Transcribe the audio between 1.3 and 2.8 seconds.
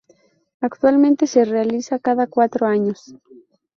realiza cada cuatro